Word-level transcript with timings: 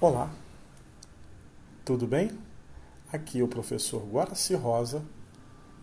Olá, 0.00 0.30
tudo 1.84 2.06
bem? 2.06 2.30
Aqui 3.12 3.40
é 3.40 3.42
o 3.42 3.48
professor 3.48 4.00
Guaraci 4.08 4.54
Rosa. 4.54 5.02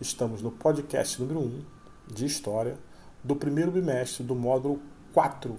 Estamos 0.00 0.40
no 0.40 0.50
podcast 0.50 1.20
número 1.20 1.40
1 1.40 1.64
de 2.14 2.24
História 2.24 2.78
do 3.22 3.36
primeiro 3.36 3.70
bimestre 3.70 4.24
do 4.24 4.34
módulo 4.34 4.80
4 5.12 5.54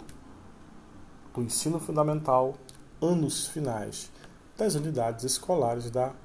do 1.36 1.44
Ensino 1.44 1.80
Fundamental, 1.80 2.58
anos 3.00 3.46
finais 3.46 4.10
das 4.58 4.74
unidades 4.74 5.24
escolares 5.24 5.92
da 5.92 6.16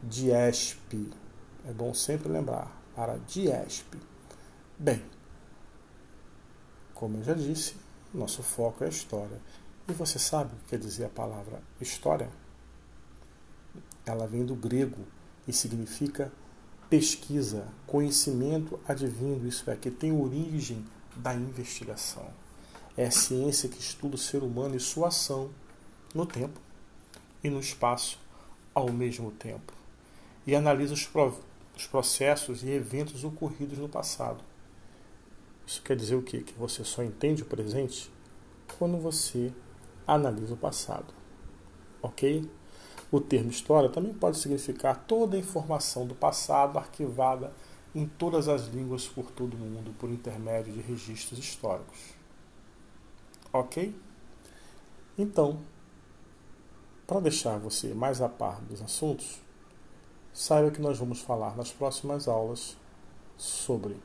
DIESP. 0.00 1.10
É 1.66 1.72
bom 1.72 1.92
sempre 1.92 2.28
lembrar, 2.28 2.70
para 2.94 3.18
DIESP. 3.18 3.98
Bem, 4.78 5.02
como 6.94 7.16
eu 7.16 7.24
já 7.24 7.34
disse, 7.34 7.74
nosso 8.14 8.44
foco 8.44 8.84
é 8.84 8.86
a 8.86 8.90
história 8.90 9.40
e 9.88 9.92
você 9.92 10.18
sabe 10.18 10.54
o 10.54 10.58
que 10.58 10.70
quer 10.70 10.78
dizer 10.78 11.06
a 11.06 11.08
palavra 11.08 11.62
história? 11.80 12.28
Ela 14.06 14.26
vem 14.26 14.44
do 14.44 14.54
grego 14.54 15.04
e 15.46 15.52
significa 15.52 16.32
pesquisa, 16.88 17.66
conhecimento 17.86 18.78
advindo, 18.86 19.46
isso 19.46 19.70
é, 19.70 19.76
que 19.76 19.90
tem 19.90 20.12
origem 20.12 20.84
da 21.16 21.34
investigação. 21.34 22.28
É 22.96 23.06
a 23.06 23.10
ciência 23.10 23.68
que 23.68 23.78
estuda 23.78 24.16
o 24.16 24.18
ser 24.18 24.42
humano 24.42 24.76
e 24.76 24.80
sua 24.80 25.08
ação 25.08 25.50
no 26.14 26.26
tempo 26.26 26.60
e 27.42 27.48
no 27.48 27.60
espaço 27.60 28.18
ao 28.74 28.92
mesmo 28.92 29.30
tempo 29.30 29.80
e 30.46 30.54
analisa 30.54 30.94
os, 30.94 31.08
os 31.76 31.86
processos 31.86 32.62
e 32.62 32.70
eventos 32.70 33.24
ocorridos 33.24 33.78
no 33.78 33.88
passado. 33.88 34.42
Isso 35.66 35.82
quer 35.82 35.96
dizer 35.96 36.16
o 36.16 36.22
quê? 36.22 36.40
Que 36.40 36.52
você 36.54 36.84
só 36.84 37.02
entende 37.02 37.42
o 37.42 37.46
presente 37.46 38.10
quando 38.78 38.98
você 38.98 39.52
analisa 40.06 40.54
o 40.54 40.56
passado. 40.56 41.12
Ok? 42.02 42.48
O 43.12 43.20
termo 43.20 43.50
história 43.50 43.88
também 43.88 44.14
pode 44.14 44.38
significar 44.38 45.04
toda 45.06 45.36
a 45.36 45.40
informação 45.40 46.06
do 46.06 46.14
passado 46.14 46.78
arquivada 46.78 47.52
em 47.94 48.06
todas 48.06 48.48
as 48.48 48.68
línguas 48.68 49.08
por 49.08 49.30
todo 49.30 49.54
o 49.54 49.58
mundo 49.58 49.92
por 49.98 50.10
intermédio 50.10 50.72
de 50.72 50.80
registros 50.80 51.38
históricos. 51.38 51.98
Ok? 53.52 53.94
Então, 55.18 55.58
para 57.06 57.20
deixar 57.20 57.58
você 57.58 57.92
mais 57.92 58.20
a 58.22 58.28
par 58.28 58.60
dos 58.60 58.80
assuntos, 58.80 59.40
saiba 60.32 60.70
que 60.70 60.80
nós 60.80 60.96
vamos 60.96 61.20
falar 61.20 61.56
nas 61.56 61.72
próximas 61.72 62.28
aulas 62.28 62.76
sobre 63.36 63.96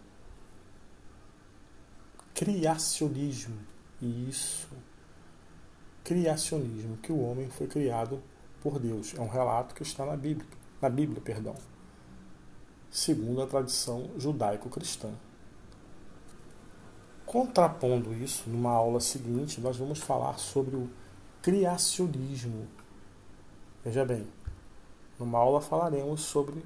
criacionismo. 2.34 3.60
Isso 4.02 4.68
criacionismo, 6.06 6.98
que 6.98 7.12
o 7.12 7.20
homem 7.20 7.50
foi 7.50 7.66
criado 7.66 8.22
por 8.62 8.80
Deus. 8.80 9.14
É 9.18 9.20
um 9.20 9.28
relato 9.28 9.74
que 9.74 9.82
está 9.82 10.06
na 10.06 10.16
Bíblia, 10.16 10.48
na 10.80 10.88
Bíblia, 10.88 11.20
perdão, 11.20 11.56
segundo 12.92 13.42
a 13.42 13.48
tradição 13.48 14.12
judaico-cristã. 14.16 15.12
Contrapondo 17.26 18.14
isso, 18.14 18.48
numa 18.48 18.70
aula 18.70 19.00
seguinte, 19.00 19.60
nós 19.60 19.78
vamos 19.78 20.00
falar 20.00 20.38
sobre 20.38 20.76
o 20.76 20.88
criacionismo. 21.42 22.68
Veja 23.84 24.06
bem, 24.06 24.28
numa 25.20 25.40
aula 25.40 25.60
falaremos 25.60 26.22
sobre 26.22 26.64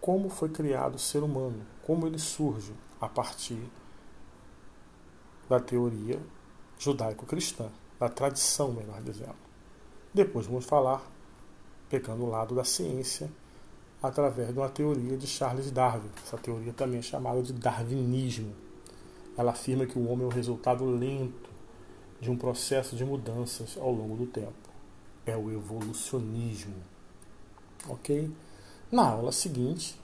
como 0.00 0.28
foi 0.28 0.48
criado 0.48 0.96
o 0.96 0.98
ser 0.98 1.22
humano, 1.22 1.64
como 1.84 2.06
ele 2.06 2.18
surge 2.18 2.72
a 3.00 3.08
partir 3.08 3.62
da 5.48 5.60
teoria 5.60 6.20
judaico-cristã, 6.80 7.68
da 7.98 8.08
tradição, 8.08 8.72
melhor 8.72 9.02
dizendo. 9.02 9.36
Depois 10.12 10.46
vamos 10.46 10.64
falar, 10.64 11.06
pegando 11.90 12.24
o 12.24 12.30
lado 12.30 12.54
da 12.54 12.64
ciência, 12.64 13.30
através 14.02 14.52
de 14.52 14.58
uma 14.58 14.70
teoria 14.70 15.16
de 15.16 15.26
Charles 15.26 15.70
Darwin. 15.70 16.08
Essa 16.24 16.38
teoria 16.38 16.72
também 16.72 16.98
é 16.98 17.02
chamada 17.02 17.42
de 17.42 17.52
darwinismo. 17.52 18.54
Ela 19.36 19.52
afirma 19.52 19.84
que 19.84 19.98
o 19.98 20.08
homem 20.08 20.24
é 20.24 20.28
o 20.28 20.32
resultado 20.32 20.84
lento 20.86 21.50
de 22.18 22.30
um 22.30 22.36
processo 22.36 22.96
de 22.96 23.04
mudanças 23.04 23.76
ao 23.76 23.92
longo 23.92 24.16
do 24.16 24.26
tempo. 24.26 24.54
É 25.26 25.36
o 25.36 25.50
evolucionismo. 25.50 26.82
Ok? 27.88 28.30
Na 28.90 29.10
aula 29.10 29.32
seguinte, 29.32 30.00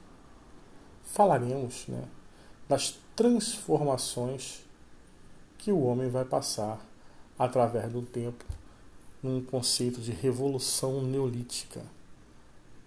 falaremos 1.04 1.86
né, 1.88 2.04
das 2.68 2.98
transformações 3.16 4.65
que 5.66 5.72
o 5.72 5.82
homem 5.82 6.08
vai 6.08 6.24
passar 6.24 6.80
através 7.36 7.90
do 7.90 8.00
tempo 8.00 8.44
num 9.20 9.42
conceito 9.42 10.00
de 10.00 10.12
revolução 10.12 11.02
neolítica. 11.02 11.82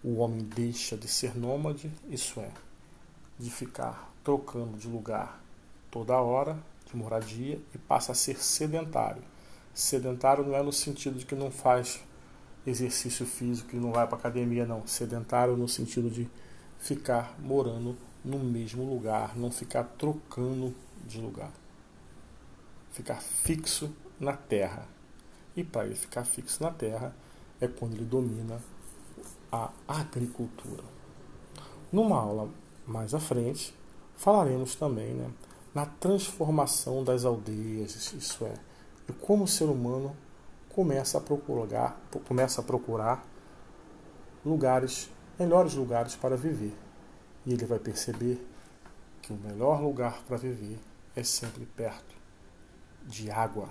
O 0.01 0.19
homem 0.19 0.45
deixa 0.45 0.95
de 0.95 1.05
ser 1.05 1.37
nômade, 1.37 1.91
isso 2.09 2.39
é, 2.39 2.49
de 3.37 3.49
ficar 3.51 4.09
trocando 4.23 4.77
de 4.77 4.87
lugar 4.87 5.43
toda 5.91 6.21
hora, 6.21 6.57
de 6.89 6.95
moradia, 6.95 7.59
e 7.75 7.77
passa 7.77 8.13
a 8.13 8.15
ser 8.15 8.41
sedentário. 8.41 9.23
Sedentário 9.73 10.45
não 10.45 10.55
é 10.55 10.63
no 10.63 10.71
sentido 10.71 11.19
de 11.19 11.25
que 11.25 11.35
não 11.35 11.51
faz 11.51 11.99
exercício 12.65 13.25
físico, 13.25 13.71
que 13.71 13.75
não 13.75 13.91
vai 13.91 14.07
para 14.07 14.17
academia, 14.17 14.65
não. 14.65 14.87
Sedentário 14.87 15.57
no 15.57 15.67
sentido 15.67 16.09
de 16.09 16.29
ficar 16.77 17.37
morando 17.41 17.97
no 18.23 18.39
mesmo 18.39 18.89
lugar, 18.89 19.37
não 19.37 19.51
ficar 19.51 19.83
trocando 19.83 20.73
de 21.05 21.19
lugar 21.19 21.51
ficar 22.99 23.21
fixo 23.21 23.89
na 24.19 24.33
terra. 24.33 24.85
E 25.55 25.63
para 25.63 25.85
ele 25.85 25.95
ficar 25.95 26.25
fixo 26.25 26.61
na 26.61 26.69
terra 26.69 27.15
é 27.61 27.67
quando 27.67 27.93
ele 27.93 28.03
domina 28.03 28.59
a 29.49 29.71
agricultura. 29.87 30.83
Numa 31.91 32.17
aula 32.17 32.49
mais 32.85 33.13
à 33.13 33.19
frente, 33.19 33.73
falaremos 34.17 34.75
também 34.75 35.13
né, 35.13 35.31
na 35.73 35.85
transformação 35.85 37.03
das 37.03 37.23
aldeias, 37.23 37.95
isso 38.13 38.45
é, 38.45 38.53
e 39.07 39.13
como 39.13 39.45
o 39.45 39.47
ser 39.47 39.65
humano 39.65 40.15
começa 40.75 41.17
a 41.17 41.21
procurar, 41.21 41.99
começa 42.27 42.61
a 42.61 42.63
procurar 42.63 43.25
lugares, 44.45 45.09
melhores 45.39 45.73
lugares 45.73 46.15
para 46.15 46.35
viver. 46.35 46.75
E 47.45 47.53
ele 47.53 47.65
vai 47.65 47.79
perceber 47.79 48.45
que 49.21 49.31
o 49.31 49.37
melhor 49.37 49.81
lugar 49.81 50.21
para 50.27 50.37
viver 50.37 50.77
é 51.15 51.23
sempre 51.23 51.65
perto 51.65 52.18
de 53.05 53.29
água. 53.31 53.69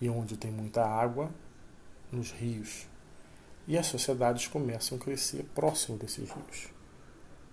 E 0.00 0.08
onde 0.08 0.36
tem 0.36 0.50
muita 0.50 0.84
água, 0.84 1.30
nos 2.10 2.30
rios. 2.30 2.86
E 3.66 3.78
as 3.78 3.86
sociedades 3.86 4.48
começam 4.48 4.98
a 4.98 5.00
crescer 5.00 5.44
próximo 5.54 5.96
desses 5.96 6.30
rios. 6.30 6.68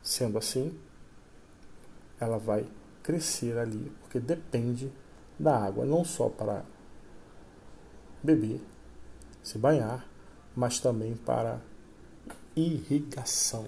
Sendo 0.02 0.38
assim, 0.38 0.78
ela 2.20 2.38
vai 2.38 2.66
crescer 3.04 3.58
ali, 3.58 3.92
porque 4.02 4.20
depende 4.20 4.92
da 5.38 5.58
água, 5.58 5.86
não 5.86 6.04
só 6.04 6.28
para 6.28 6.66
beber, 8.22 8.62
se 9.42 9.58
banhar, 9.58 10.06
mas 10.56 10.80
também 10.80 11.16
para 11.16 11.62
irrigação. 12.56 13.68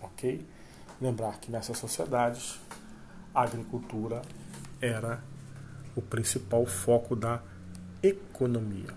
Ok? 0.00 0.46
Lembrar 1.00 1.40
que 1.40 1.50
nessas 1.50 1.78
sociedades 1.78 2.60
a 3.34 3.42
agricultura 3.42 4.22
era 4.80 5.22
o 5.96 6.02
principal 6.02 6.66
foco 6.66 7.14
da 7.14 7.42
economia. 8.02 8.94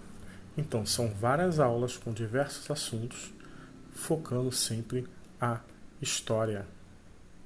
Então, 0.58 0.86
são 0.86 1.10
várias 1.10 1.60
aulas 1.60 1.98
com 1.98 2.12
diversos 2.12 2.70
assuntos, 2.72 3.32
focando 3.92 4.52
sempre 4.52 5.08
a 5.40 5.62
história. 6.02 6.68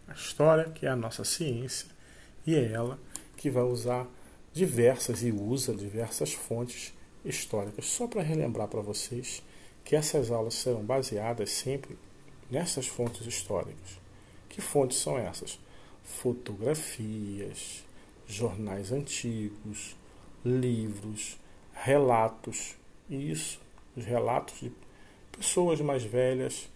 A 0.07 0.13
história, 0.13 0.66
que 0.66 0.85
é 0.85 0.90
a 0.90 0.95
nossa 0.95 1.23
ciência, 1.23 1.88
e 2.45 2.56
é 2.56 2.72
ela 2.72 2.97
que 3.38 3.50
vai 3.50 3.63
usar 3.63 4.07
diversas 4.53 5.23
e 5.23 5.31
usa 5.31 5.73
diversas 5.73 6.34
fontes 6.34 6.94
históricas. 7.23 7.85
Só 7.85 8.07
para 8.07 8.22
relembrar 8.22 8.67
para 8.67 8.81
vocês 8.81 9.43
que 9.84 9.96
essas 9.96 10.31
aulas 10.31 10.55
serão 10.55 10.84
baseadas 10.84 11.52
sempre 11.52 11.97
nessas 12.49 12.87
fontes 12.87 13.25
históricas. 13.25 13.99
Que 14.49 14.61
fontes 14.61 14.97
são 14.97 15.17
essas? 15.17 15.59
Fotografias, 16.03 17.84
jornais 18.28 18.91
antigos, 18.91 19.96
livros, 20.44 21.38
relatos. 21.73 22.76
E 23.09 23.32
isso, 23.32 23.59
os 23.96 24.06
relatos 24.06 24.59
de 24.59 24.72
pessoas 25.32 25.82
mais 25.82 26.03
velhas, 26.03 26.70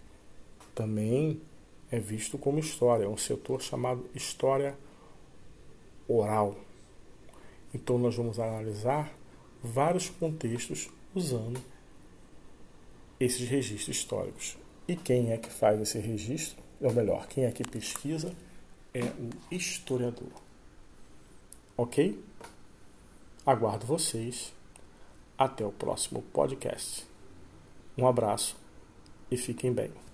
também 0.74 1.42
é 1.90 2.00
visto 2.00 2.38
como 2.38 2.60
história, 2.60 3.06
é 3.06 3.08
um 3.08 3.18
setor 3.18 3.62
chamado 3.62 4.06
história 4.14 4.78
oral. 6.08 6.56
Então 7.74 7.98
nós 7.98 8.16
vamos 8.16 8.40
analisar 8.40 9.14
vários 9.64 10.10
contextos 10.10 10.90
usando 11.14 11.60
esses 13.20 13.48
registros 13.48 13.98
históricos. 13.98 14.58
E 14.88 14.96
quem 14.96 15.32
é 15.32 15.38
que 15.38 15.50
faz 15.50 15.80
esse 15.82 15.98
registro? 16.00 16.64
Ou 16.82 16.94
melhor, 16.94 17.28
quem 17.28 17.46
é 17.46 17.52
que 17.52 17.64
pesquisa? 17.64 18.34
É 18.94 19.02
o 19.04 19.30
historiador. 19.50 20.45
Ok? 21.78 22.24
Aguardo 23.46 23.86
vocês 23.86 24.54
Até 25.38 25.66
o 25.66 25.72
próximo 25.72 26.22
podcast. 26.34 27.06
Um 27.98 28.08
abraço 28.08 28.56
e 29.30 29.36
fiquem 29.36 29.74
bem. 29.74 30.05